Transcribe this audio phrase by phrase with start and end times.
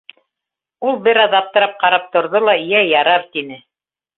[0.91, 3.63] —Ул бер аҙ аптырап ҡарап торҙо ла:— Йә, ярар,— тине.